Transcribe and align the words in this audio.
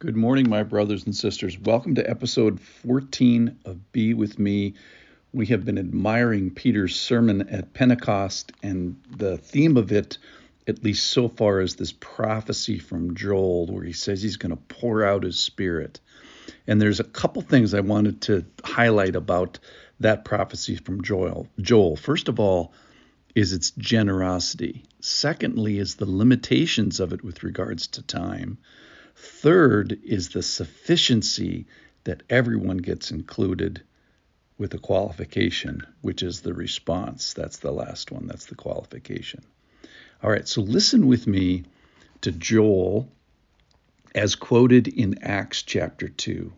Good 0.00 0.14
morning, 0.14 0.48
my 0.48 0.62
brothers 0.62 1.06
and 1.06 1.16
sisters. 1.16 1.58
Welcome 1.58 1.96
to 1.96 2.08
episode 2.08 2.60
14 2.60 3.58
of 3.64 3.90
Be 3.90 4.14
With 4.14 4.38
Me. 4.38 4.74
We 5.32 5.46
have 5.46 5.64
been 5.64 5.76
admiring 5.76 6.52
Peter's 6.52 6.94
sermon 6.94 7.48
at 7.48 7.74
Pentecost, 7.74 8.52
and 8.62 9.02
the 9.16 9.38
theme 9.38 9.76
of 9.76 9.90
it, 9.90 10.18
at 10.68 10.84
least 10.84 11.10
so 11.10 11.26
far, 11.28 11.60
is 11.60 11.74
this 11.74 11.90
prophecy 11.90 12.78
from 12.78 13.16
Joel, 13.16 13.66
where 13.66 13.82
he 13.82 13.92
says 13.92 14.22
he's 14.22 14.36
going 14.36 14.56
to 14.56 14.62
pour 14.72 15.02
out 15.02 15.24
his 15.24 15.40
spirit. 15.40 15.98
And 16.68 16.80
there's 16.80 17.00
a 17.00 17.04
couple 17.04 17.42
things 17.42 17.74
I 17.74 17.80
wanted 17.80 18.20
to 18.22 18.44
highlight 18.62 19.16
about 19.16 19.58
that 19.98 20.24
prophecy 20.24 20.76
from 20.76 21.02
Joel. 21.02 21.48
Joel, 21.60 21.96
first 21.96 22.28
of 22.28 22.38
all, 22.38 22.72
is 23.34 23.52
its 23.52 23.72
generosity. 23.72 24.84
Secondly, 25.00 25.80
is 25.80 25.96
the 25.96 26.08
limitations 26.08 27.00
of 27.00 27.12
it 27.12 27.24
with 27.24 27.42
regards 27.42 27.88
to 27.88 28.02
time. 28.02 28.58
Third 29.20 29.98
is 30.04 30.28
the 30.28 30.42
sufficiency 30.42 31.66
that 32.04 32.22
everyone 32.30 32.78
gets 32.78 33.10
included 33.10 33.82
with 34.58 34.74
a 34.74 34.78
qualification, 34.78 35.84
which 36.02 36.22
is 36.22 36.40
the 36.40 36.54
response. 36.54 37.32
That's 37.32 37.58
the 37.58 37.72
last 37.72 38.12
one, 38.12 38.26
that's 38.28 38.46
the 38.46 38.54
qualification. 38.54 39.42
All 40.22 40.30
right, 40.30 40.46
so 40.46 40.60
listen 40.60 41.08
with 41.08 41.26
me 41.26 41.64
to 42.20 42.30
Joel 42.30 43.08
as 44.14 44.36
quoted 44.36 44.86
in 44.86 45.22
Acts 45.22 45.62
chapter 45.62 46.08
2. 46.08 46.52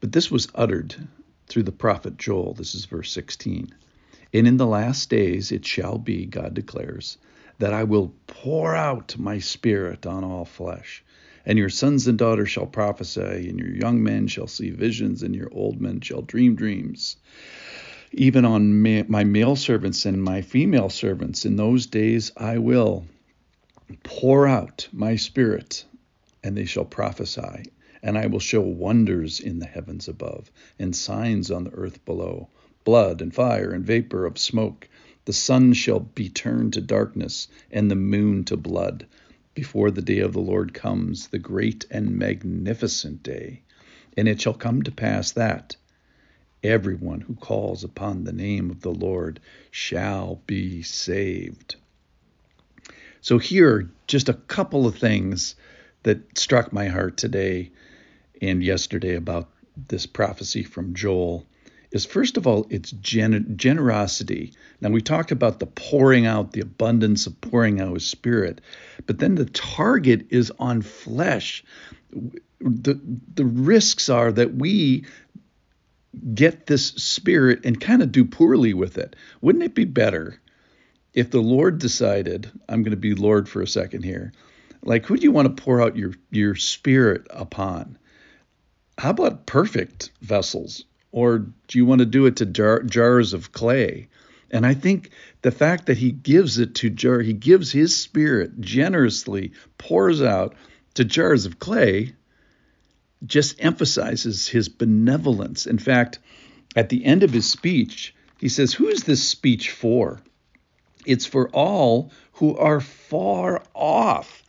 But 0.00 0.12
this 0.12 0.30
was 0.30 0.48
uttered 0.54 0.94
through 1.48 1.64
the 1.64 1.72
prophet 1.72 2.16
Joel. 2.16 2.54
This 2.54 2.76
is 2.76 2.84
verse 2.84 3.10
16. 3.10 3.74
And 4.32 4.46
in 4.46 4.58
the 4.58 4.66
last 4.66 5.10
days 5.10 5.50
it 5.50 5.66
shall 5.66 5.98
be, 5.98 6.24
God 6.24 6.54
declares, 6.54 7.18
that 7.58 7.72
I 7.72 7.84
will 7.84 8.14
pour 8.26 8.74
out 8.74 9.18
my 9.18 9.38
spirit 9.38 10.06
on 10.06 10.24
all 10.24 10.44
flesh. 10.44 11.04
And 11.44 11.58
your 11.58 11.70
sons 11.70 12.06
and 12.06 12.18
daughters 12.18 12.50
shall 12.50 12.66
prophesy, 12.66 13.48
and 13.48 13.58
your 13.58 13.74
young 13.74 14.02
men 14.02 14.26
shall 14.26 14.46
see 14.46 14.70
visions, 14.70 15.22
and 15.22 15.34
your 15.34 15.48
old 15.52 15.80
men 15.80 16.00
shall 16.00 16.22
dream 16.22 16.54
dreams. 16.54 17.16
Even 18.12 18.44
on 18.44 18.82
ma- 18.82 19.04
my 19.08 19.24
male 19.24 19.56
servants 19.56 20.06
and 20.06 20.22
my 20.22 20.42
female 20.42 20.90
servants, 20.90 21.44
in 21.44 21.56
those 21.56 21.86
days 21.86 22.32
I 22.36 22.58
will 22.58 23.06
pour 24.02 24.46
out 24.46 24.88
my 24.92 25.16
spirit, 25.16 25.84
and 26.44 26.56
they 26.56 26.66
shall 26.66 26.84
prophesy. 26.84 27.64
And 28.02 28.16
I 28.16 28.26
will 28.26 28.40
show 28.40 28.60
wonders 28.60 29.40
in 29.40 29.58
the 29.58 29.66
heavens 29.66 30.06
above, 30.06 30.50
and 30.78 30.94
signs 30.94 31.50
on 31.50 31.64
the 31.64 31.72
earth 31.72 32.04
below 32.04 32.48
blood 32.84 33.20
and 33.20 33.34
fire 33.34 33.72
and 33.72 33.84
vapor 33.84 34.24
of 34.24 34.38
smoke. 34.38 34.88
The 35.28 35.34
sun 35.34 35.74
shall 35.74 36.00
be 36.00 36.30
turned 36.30 36.72
to 36.72 36.80
darkness, 36.80 37.48
and 37.70 37.90
the 37.90 37.94
moon 37.94 38.44
to 38.44 38.56
blood, 38.56 39.06
before 39.52 39.90
the 39.90 40.00
day 40.00 40.20
of 40.20 40.32
the 40.32 40.40
Lord 40.40 40.72
comes, 40.72 41.26
the 41.26 41.38
great 41.38 41.84
and 41.90 42.16
magnificent 42.16 43.22
day. 43.22 43.60
And 44.16 44.26
it 44.26 44.40
shall 44.40 44.54
come 44.54 44.80
to 44.84 44.90
pass 44.90 45.32
that 45.32 45.76
everyone 46.62 47.20
who 47.20 47.34
calls 47.34 47.84
upon 47.84 48.24
the 48.24 48.32
name 48.32 48.70
of 48.70 48.80
the 48.80 48.90
Lord 48.90 49.38
shall 49.70 50.40
be 50.46 50.80
saved. 50.82 51.76
So, 53.20 53.36
here 53.36 53.70
are 53.70 53.90
just 54.06 54.30
a 54.30 54.40
couple 54.48 54.86
of 54.86 54.96
things 54.96 55.56
that 56.04 56.38
struck 56.38 56.72
my 56.72 56.88
heart 56.88 57.18
today 57.18 57.70
and 58.40 58.64
yesterday 58.64 59.14
about 59.14 59.50
this 59.88 60.06
prophecy 60.06 60.62
from 60.62 60.94
Joel 60.94 61.44
is 61.90 62.04
first 62.04 62.36
of 62.36 62.46
all 62.46 62.66
it's 62.70 62.90
gen- 62.90 63.54
generosity. 63.56 64.52
Now 64.80 64.90
we 64.90 65.00
talked 65.00 65.32
about 65.32 65.58
the 65.58 65.66
pouring 65.66 66.26
out, 66.26 66.52
the 66.52 66.60
abundance 66.60 67.26
of 67.26 67.40
pouring 67.40 67.80
out 67.80 67.94
his 67.94 68.06
spirit, 68.06 68.60
but 69.06 69.18
then 69.18 69.34
the 69.34 69.46
target 69.46 70.26
is 70.30 70.52
on 70.58 70.82
flesh. 70.82 71.64
The 72.60 73.00
the 73.34 73.44
risks 73.44 74.08
are 74.08 74.32
that 74.32 74.54
we 74.54 75.04
get 76.34 76.66
this 76.66 76.88
spirit 76.88 77.64
and 77.64 77.80
kind 77.80 78.02
of 78.02 78.12
do 78.12 78.24
poorly 78.24 78.74
with 78.74 78.98
it. 78.98 79.14
Wouldn't 79.40 79.64
it 79.64 79.74
be 79.74 79.84
better 79.84 80.40
if 81.14 81.30
the 81.30 81.40
Lord 81.40 81.78
decided, 81.78 82.50
I'm 82.68 82.82
going 82.82 82.92
to 82.92 82.96
be 82.96 83.14
Lord 83.14 83.48
for 83.48 83.62
a 83.62 83.66
second 83.66 84.04
here, 84.04 84.32
like 84.82 85.06
who 85.06 85.16
do 85.16 85.22
you 85.22 85.32
want 85.32 85.56
to 85.56 85.62
pour 85.62 85.82
out 85.82 85.96
your 85.96 86.12
your 86.30 86.54
spirit 86.54 87.26
upon? 87.30 87.98
How 88.98 89.10
about 89.10 89.46
perfect 89.46 90.10
vessels? 90.20 90.84
Or 91.10 91.38
do 91.38 91.78
you 91.78 91.86
want 91.86 92.00
to 92.00 92.06
do 92.06 92.26
it 92.26 92.36
to 92.36 92.46
jar, 92.46 92.82
jars 92.82 93.32
of 93.32 93.52
clay? 93.52 94.08
And 94.50 94.66
I 94.66 94.74
think 94.74 95.10
the 95.42 95.50
fact 95.50 95.86
that 95.86 95.98
he 95.98 96.10
gives 96.12 96.58
it 96.58 96.74
to 96.76 96.90
jar, 96.90 97.20
he 97.20 97.32
gives 97.32 97.72
his 97.72 97.96
spirit 97.96 98.60
generously, 98.60 99.52
pours 99.76 100.22
out 100.22 100.54
to 100.94 101.04
jars 101.04 101.46
of 101.46 101.58
clay, 101.58 102.14
just 103.26 103.56
emphasizes 103.58 104.48
his 104.48 104.68
benevolence. 104.68 105.66
In 105.66 105.78
fact, 105.78 106.18
at 106.76 106.88
the 106.88 107.04
end 107.04 107.22
of 107.22 107.32
his 107.32 107.50
speech, 107.50 108.14
he 108.38 108.48
says, 108.48 108.72
Who 108.72 108.88
is 108.88 109.04
this 109.04 109.22
speech 109.22 109.70
for? 109.70 110.20
It's 111.04 111.26
for 111.26 111.48
all 111.50 112.12
who 112.32 112.56
are 112.56 112.80
far 112.80 113.62
off. 113.74 114.42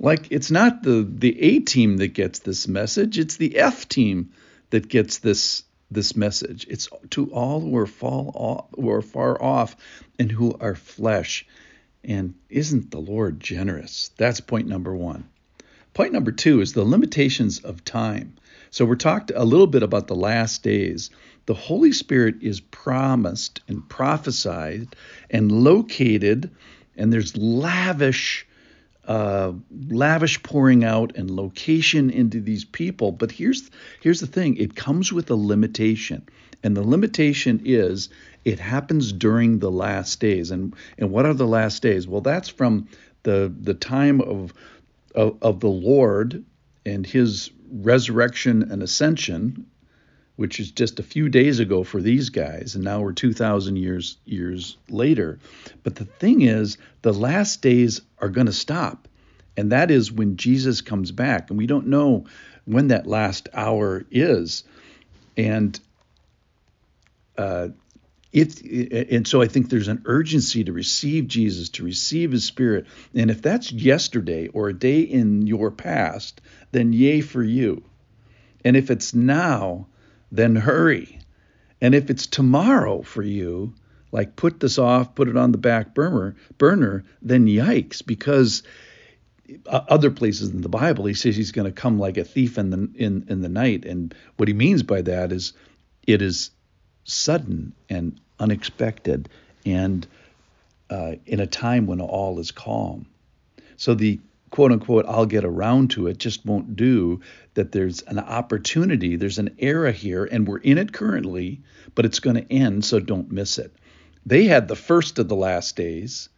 Like 0.00 0.26
it's 0.30 0.50
not 0.50 0.82
the, 0.82 1.06
the 1.08 1.40
A 1.40 1.60
team 1.60 1.98
that 1.98 2.08
gets 2.08 2.40
this 2.40 2.68
message, 2.68 3.18
it's 3.18 3.36
the 3.36 3.56
F 3.56 3.88
team 3.88 4.32
that 4.70 4.88
gets 4.88 5.18
this 5.18 5.62
this 5.94 6.16
message. 6.16 6.66
It's 6.68 6.88
to 7.10 7.32
all 7.32 7.60
who 7.60 7.76
are 7.76 7.86
fall 7.86 8.32
off, 8.34 8.66
who 8.74 8.90
are 8.90 9.02
far 9.02 9.40
off 9.42 9.76
and 10.18 10.30
who 10.30 10.56
are 10.60 10.74
flesh. 10.74 11.46
And 12.02 12.34
isn't 12.50 12.90
the 12.90 13.00
Lord 13.00 13.40
generous? 13.40 14.10
That's 14.18 14.40
point 14.40 14.68
number 14.68 14.94
one. 14.94 15.28
Point 15.94 16.12
number 16.12 16.32
two 16.32 16.60
is 16.60 16.72
the 16.72 16.84
limitations 16.84 17.60
of 17.60 17.84
time. 17.84 18.34
So 18.70 18.84
we're 18.84 18.96
talked 18.96 19.30
a 19.34 19.44
little 19.44 19.68
bit 19.68 19.84
about 19.84 20.08
the 20.08 20.16
last 20.16 20.64
days. 20.64 21.10
The 21.46 21.54
Holy 21.54 21.92
Spirit 21.92 22.42
is 22.42 22.58
promised 22.58 23.60
and 23.68 23.88
prophesied 23.88 24.96
and 25.30 25.52
located, 25.52 26.50
and 26.96 27.12
there's 27.12 27.36
lavish 27.36 28.46
uh, 29.06 29.52
lavish 29.88 30.42
pouring 30.42 30.84
out 30.84 31.16
and 31.16 31.30
location 31.30 32.10
into 32.10 32.40
these 32.40 32.64
people. 32.64 33.12
But 33.12 33.30
here's 33.30 33.70
here's 34.00 34.20
the 34.20 34.26
thing: 34.26 34.56
it 34.56 34.74
comes 34.74 35.12
with 35.12 35.30
a 35.30 35.36
limitation, 35.36 36.26
and 36.62 36.76
the 36.76 36.82
limitation 36.82 37.60
is 37.64 38.08
it 38.44 38.58
happens 38.58 39.12
during 39.12 39.58
the 39.58 39.70
last 39.70 40.20
days. 40.20 40.50
And 40.50 40.74
and 40.98 41.10
what 41.10 41.26
are 41.26 41.34
the 41.34 41.46
last 41.46 41.82
days? 41.82 42.06
Well, 42.06 42.20
that's 42.20 42.48
from 42.48 42.88
the 43.22 43.52
the 43.60 43.74
time 43.74 44.20
of 44.20 44.54
of, 45.14 45.38
of 45.42 45.60
the 45.60 45.68
Lord 45.68 46.44
and 46.86 47.06
His 47.06 47.50
resurrection 47.70 48.70
and 48.70 48.82
ascension 48.82 49.66
which 50.36 50.58
is 50.58 50.70
just 50.70 50.98
a 50.98 51.04
few 51.04 51.28
days 51.28 51.60
ago 51.60 51.84
for 51.84 52.00
these 52.00 52.30
guys, 52.30 52.74
and 52.74 52.84
now 52.84 53.00
we're 53.00 53.12
2,000 53.12 53.76
years 53.76 54.16
years 54.24 54.76
later. 54.88 55.38
But 55.82 55.94
the 55.94 56.04
thing 56.04 56.42
is, 56.42 56.76
the 57.02 57.12
last 57.12 57.62
days 57.62 58.00
are 58.18 58.28
going 58.28 58.46
to 58.46 58.52
stop, 58.52 59.06
and 59.56 59.72
that 59.72 59.90
is 59.90 60.10
when 60.10 60.36
Jesus 60.36 60.80
comes 60.80 61.12
back, 61.12 61.50
and 61.50 61.58
we 61.58 61.66
don't 61.66 61.86
know 61.86 62.26
when 62.64 62.88
that 62.88 63.06
last 63.06 63.48
hour 63.54 64.04
is, 64.10 64.64
and 65.36 65.78
uh, 67.38 67.68
it, 68.32 68.60
and 69.12 69.28
so 69.28 69.40
I 69.40 69.46
think 69.46 69.68
there's 69.68 69.86
an 69.86 70.02
urgency 70.06 70.64
to 70.64 70.72
receive 70.72 71.28
Jesus, 71.28 71.68
to 71.70 71.84
receive 71.84 72.32
His 72.32 72.44
Spirit, 72.44 72.86
and 73.14 73.30
if 73.30 73.40
that's 73.40 73.70
yesterday 73.70 74.48
or 74.48 74.68
a 74.68 74.74
day 74.74 75.00
in 75.02 75.46
your 75.46 75.70
past, 75.70 76.40
then 76.72 76.92
yay 76.92 77.20
for 77.20 77.42
you. 77.42 77.84
And 78.64 78.76
if 78.76 78.90
it's 78.90 79.14
now, 79.14 79.86
then 80.36 80.56
hurry. 80.56 81.18
And 81.80 81.94
if 81.94 82.10
it's 82.10 82.26
tomorrow 82.26 83.02
for 83.02 83.22
you, 83.22 83.74
like 84.10 84.36
put 84.36 84.60
this 84.60 84.78
off, 84.78 85.14
put 85.14 85.28
it 85.28 85.36
on 85.36 85.52
the 85.52 85.58
back 85.58 85.94
burner, 85.94 86.36
burner, 86.58 87.04
then 87.22 87.46
yikes, 87.46 88.04
because 88.04 88.62
uh, 89.66 89.80
other 89.88 90.10
places 90.10 90.50
in 90.50 90.62
the 90.62 90.68
Bible 90.68 91.04
he 91.04 91.14
says 91.14 91.36
he's 91.36 91.52
going 91.52 91.66
to 91.66 91.72
come 91.72 91.98
like 91.98 92.16
a 92.16 92.24
thief 92.24 92.58
in 92.58 92.70
the 92.70 92.88
in 92.94 93.26
in 93.28 93.42
the 93.42 93.48
night, 93.48 93.84
and 93.84 94.14
what 94.36 94.48
he 94.48 94.54
means 94.54 94.82
by 94.82 95.02
that 95.02 95.32
is 95.32 95.52
it 96.06 96.22
is 96.22 96.50
sudden 97.04 97.74
and 97.88 98.20
unexpected, 98.38 99.28
and 99.66 100.06
uh, 100.90 101.12
in 101.26 101.40
a 101.40 101.46
time 101.46 101.86
when 101.86 102.00
all 102.00 102.38
is 102.38 102.50
calm. 102.50 103.06
So 103.76 103.94
the 103.94 104.20
quote 104.54 104.70
unquote, 104.70 105.04
I'll 105.08 105.26
get 105.26 105.44
around 105.44 105.90
to 105.90 106.06
it 106.06 106.18
just 106.18 106.46
won't 106.46 106.76
do. 106.76 107.20
That 107.54 107.72
there's 107.72 108.02
an 108.02 108.20
opportunity, 108.20 109.16
there's 109.16 109.40
an 109.40 109.56
era 109.58 109.90
here, 109.90 110.24
and 110.24 110.46
we're 110.46 110.58
in 110.58 110.78
it 110.78 110.92
currently, 110.92 111.60
but 111.96 112.04
it's 112.04 112.20
going 112.20 112.36
to 112.36 112.52
end, 112.52 112.84
so 112.84 113.00
don't 113.00 113.32
miss 113.32 113.58
it. 113.58 113.74
They 114.24 114.44
had 114.44 114.68
the 114.68 114.76
first 114.76 115.18
of 115.18 115.26
the 115.26 115.34
last 115.34 115.74
days, 115.74 116.28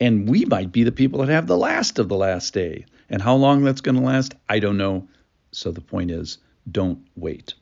and 0.00 0.26
we 0.26 0.46
might 0.46 0.72
be 0.72 0.82
the 0.82 0.92
people 0.92 1.20
that 1.20 1.28
have 1.28 1.46
the 1.46 1.58
last 1.58 1.98
of 1.98 2.08
the 2.08 2.16
last 2.16 2.54
day. 2.54 2.86
And 3.10 3.20
how 3.20 3.34
long 3.34 3.64
that's 3.64 3.82
going 3.82 3.96
to 3.96 4.00
last, 4.02 4.32
I 4.48 4.58
don't 4.58 4.78
know. 4.78 5.06
So 5.50 5.72
the 5.72 5.82
point 5.82 6.10
is, 6.10 6.38
don't 6.70 7.00
wait. 7.16 7.52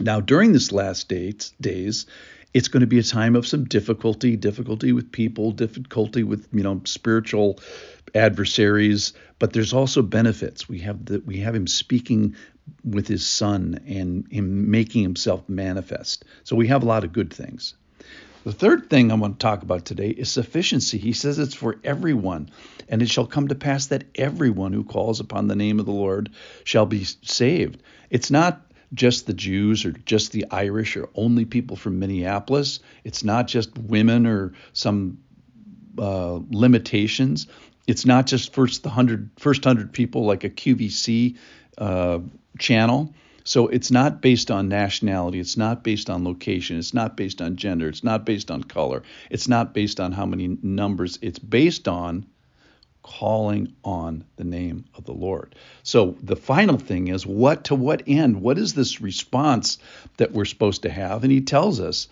Now, 0.00 0.18
during 0.18 0.52
this 0.52 0.72
last 0.72 1.08
days, 1.08 1.52
days 1.60 2.06
It's 2.54 2.68
going 2.68 2.82
to 2.82 2.86
be 2.86 3.00
a 3.00 3.02
time 3.02 3.36
of 3.36 3.46
some 3.46 3.64
difficulty, 3.64 4.36
difficulty 4.36 4.92
with 4.92 5.12
people, 5.12 5.50
difficulty 5.52 6.22
with 6.22 6.48
you 6.52 6.62
know 6.62 6.80
spiritual 6.84 7.58
adversaries, 8.14 9.12
but 9.38 9.52
there's 9.52 9.72
also 9.72 10.02
benefits. 10.02 10.68
We 10.68 10.78
have 10.80 11.00
we 11.26 11.38
have 11.40 11.54
him 11.54 11.66
speaking 11.66 12.36
with 12.84 13.08
his 13.08 13.26
son 13.26 13.80
and 13.86 14.26
him 14.30 14.70
making 14.70 15.02
himself 15.02 15.48
manifest. 15.48 16.24
So 16.44 16.56
we 16.56 16.68
have 16.68 16.82
a 16.82 16.86
lot 16.86 17.04
of 17.04 17.12
good 17.12 17.32
things. 17.32 17.74
The 18.44 18.52
third 18.52 18.90
thing 18.90 19.10
I 19.10 19.14
want 19.14 19.40
to 19.40 19.44
talk 19.44 19.62
about 19.62 19.86
today 19.86 20.10
is 20.10 20.30
sufficiency. 20.30 20.98
He 20.98 21.14
says 21.14 21.38
it's 21.38 21.54
for 21.54 21.80
everyone, 21.82 22.50
and 22.90 23.00
it 23.00 23.08
shall 23.08 23.26
come 23.26 23.48
to 23.48 23.54
pass 23.54 23.86
that 23.86 24.04
everyone 24.14 24.74
who 24.74 24.84
calls 24.84 25.18
upon 25.18 25.48
the 25.48 25.56
name 25.56 25.80
of 25.80 25.86
the 25.86 25.92
Lord 25.92 26.30
shall 26.62 26.84
be 26.84 27.04
saved. 27.04 27.82
It's 28.10 28.30
not 28.30 28.60
just 28.94 29.26
the 29.26 29.34
Jews 29.34 29.84
or 29.84 29.92
just 29.92 30.32
the 30.32 30.46
Irish 30.50 30.96
or 30.96 31.08
only 31.14 31.44
people 31.44 31.76
from 31.76 31.98
Minneapolis. 31.98 32.80
It's 33.02 33.24
not 33.24 33.48
just 33.48 33.76
women 33.76 34.26
or 34.26 34.52
some 34.72 35.18
uh, 35.98 36.40
limitations. 36.50 37.46
It's 37.86 38.06
not 38.06 38.26
just 38.26 38.54
first 38.54 38.82
the 38.82 38.90
hundred 38.90 39.30
first 39.38 39.64
hundred 39.64 39.92
people 39.92 40.24
like 40.24 40.44
a 40.44 40.50
QVC 40.50 41.36
uh, 41.78 42.20
channel. 42.58 43.14
So 43.46 43.68
it's 43.68 43.90
not 43.90 44.22
based 44.22 44.50
on 44.50 44.70
nationality. 44.70 45.38
It's 45.38 45.58
not 45.58 45.84
based 45.84 46.08
on 46.08 46.24
location. 46.24 46.78
It's 46.78 46.94
not 46.94 47.14
based 47.14 47.42
on 47.42 47.56
gender. 47.56 47.88
It's 47.88 48.02
not 48.02 48.24
based 48.24 48.50
on 48.50 48.64
color. 48.64 49.02
It's 49.30 49.48
not 49.48 49.74
based 49.74 50.00
on 50.00 50.12
how 50.12 50.24
many 50.24 50.56
numbers. 50.62 51.18
It's 51.20 51.38
based 51.38 51.86
on 51.86 52.24
calling 53.04 53.72
on 53.84 54.24
the 54.36 54.44
name 54.44 54.86
of 54.94 55.04
the 55.04 55.12
Lord. 55.12 55.54
So 55.84 56.16
the 56.22 56.34
final 56.34 56.78
thing 56.78 57.08
is 57.08 57.24
what 57.24 57.64
to 57.64 57.74
what 57.74 58.02
end? 58.08 58.40
What 58.40 58.58
is 58.58 58.74
this 58.74 59.00
response 59.00 59.78
that 60.16 60.32
we're 60.32 60.46
supposed 60.46 60.82
to 60.82 60.90
have? 60.90 61.22
And 61.22 61.30
he 61.30 61.42
tells 61.42 61.78
us 61.80 62.08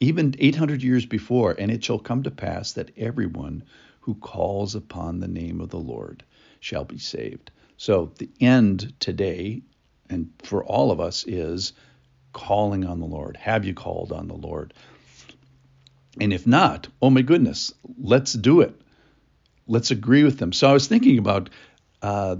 even 0.00 0.34
800 0.38 0.82
years 0.82 1.06
before, 1.06 1.54
and 1.56 1.70
it 1.70 1.84
shall 1.84 1.98
come 1.98 2.24
to 2.24 2.30
pass 2.30 2.72
that 2.72 2.90
everyone 2.96 3.62
who 4.00 4.14
calls 4.14 4.74
upon 4.74 5.20
the 5.20 5.28
name 5.28 5.60
of 5.60 5.70
the 5.70 5.78
Lord 5.78 6.24
shall 6.58 6.84
be 6.84 6.98
saved. 6.98 7.50
So 7.76 8.10
the 8.18 8.30
end 8.40 8.94
today 8.98 9.62
and 10.08 10.30
for 10.42 10.64
all 10.64 10.90
of 10.90 11.00
us 11.00 11.24
is 11.26 11.74
calling 12.32 12.84
on 12.84 12.98
the 12.98 13.06
Lord. 13.06 13.36
Have 13.36 13.64
you 13.64 13.74
called 13.74 14.10
on 14.10 14.28
the 14.28 14.34
Lord? 14.34 14.72
And 16.18 16.32
if 16.32 16.46
not, 16.46 16.88
oh 17.02 17.10
my 17.10 17.22
goodness, 17.22 17.74
let's 17.98 18.32
do 18.32 18.62
it. 18.62 18.80
Let's 19.66 19.90
agree 19.90 20.24
with 20.24 20.38
them. 20.38 20.52
So 20.52 20.68
I 20.68 20.72
was 20.72 20.86
thinking 20.86 21.18
about 21.18 21.50
uh, 22.02 22.36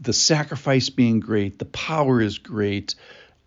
the 0.00 0.12
sacrifice 0.12 0.88
being 0.90 1.20
great, 1.20 1.58
the 1.58 1.64
power 1.64 2.20
is 2.20 2.38
great, 2.38 2.94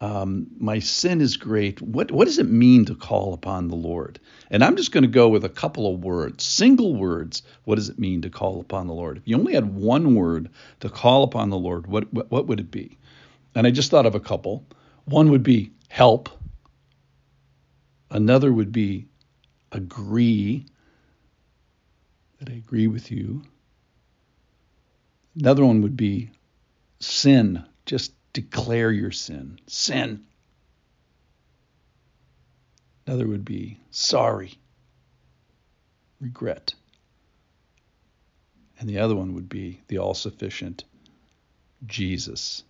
um, 0.02 0.48
my 0.58 0.80
sin 0.80 1.22
is 1.22 1.38
great. 1.38 1.82
What 1.82 2.12
what 2.12 2.26
does 2.26 2.38
it 2.38 2.50
mean 2.50 2.86
to 2.86 2.96
call 2.96 3.34
upon 3.34 3.70
the 3.70 3.76
Lord? 3.76 4.20
And 4.50 4.62
I'm 4.62 4.76
just 4.76 4.92
going 4.92 5.04
to 5.04 5.10
go 5.10 5.30
with 5.30 5.46
a 5.46 5.50
couple 5.50 5.94
of 5.94 6.04
words, 6.04 6.44
single 6.44 6.94
words. 6.94 7.42
What 7.64 7.76
does 7.76 7.88
it 7.88 7.98
mean 7.98 8.24
to 8.24 8.30
call 8.30 8.60
upon 8.60 8.88
the 8.88 8.94
Lord? 8.94 9.18
If 9.18 9.28
you 9.28 9.38
only 9.38 9.54
had 9.54 9.74
one 9.74 10.14
word 10.14 10.50
to 10.82 10.90
call 10.90 11.24
upon 11.24 11.50
the 11.52 11.58
Lord, 11.58 11.88
what 11.88 12.12
what, 12.14 12.30
what 12.30 12.48
would 12.48 12.60
it 12.60 12.70
be? 12.70 12.98
And 13.56 13.66
I 13.66 13.72
just 13.72 13.92
thought 13.92 14.06
of 14.06 14.16
a 14.16 14.20
couple. 14.20 14.66
One 15.06 15.32
would 15.32 15.44
be 15.44 15.72
help. 15.88 16.30
Another 18.10 18.52
would 18.52 18.74
be 18.74 19.08
agree, 19.72 20.66
that 22.44 22.52
I 22.52 22.58
agree 22.58 22.88
with 22.88 23.10
you. 23.12 23.42
Another 25.36 25.66
one 25.66 25.82
would 25.82 25.96
be 25.96 26.30
sin, 27.00 27.64
just 27.86 28.14
declare 28.34 28.92
your 28.92 29.12
sin. 29.12 29.60
Sin. 29.68 30.26
Another 33.08 33.28
would 33.28 33.46
be 33.46 33.80
sorry, 33.92 34.56
regret. 36.20 36.74
And 38.80 38.90
the 38.90 39.00
other 39.00 39.16
one 39.16 39.36
would 39.36 39.48
be 39.48 39.82
the 39.88 40.00
all 40.00 40.14
sufficient 40.14 40.84
Jesus 41.86 42.64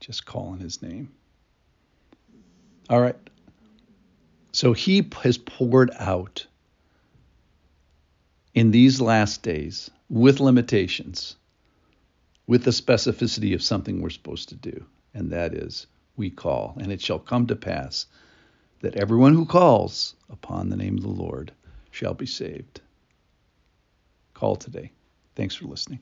just 0.00 0.24
calling 0.24 0.60
his 0.60 0.80
name. 0.80 1.10
All 2.88 3.00
right. 3.00 3.16
So 4.52 4.72
he 4.72 5.06
has 5.22 5.36
poured 5.36 5.90
out 5.98 6.46
in 8.54 8.70
these 8.70 9.00
last 9.00 9.42
days 9.42 9.90
with 10.08 10.40
limitations, 10.40 11.36
with 12.46 12.64
the 12.64 12.70
specificity 12.70 13.54
of 13.54 13.62
something 13.62 14.00
we're 14.00 14.10
supposed 14.10 14.48
to 14.48 14.54
do, 14.54 14.84
and 15.14 15.30
that 15.30 15.54
is 15.54 15.86
we 16.16 16.30
call. 16.30 16.76
And 16.80 16.90
it 16.90 17.00
shall 17.00 17.18
come 17.18 17.46
to 17.46 17.56
pass 17.56 18.06
that 18.80 18.96
everyone 18.96 19.34
who 19.34 19.44
calls 19.44 20.14
upon 20.30 20.68
the 20.68 20.76
name 20.76 20.96
of 20.96 21.02
the 21.02 21.08
Lord 21.08 21.52
shall 21.90 22.14
be 22.14 22.26
saved. 22.26 22.80
Call 24.34 24.56
today. 24.56 24.92
Thanks 25.34 25.54
for 25.54 25.66
listening. 25.66 26.00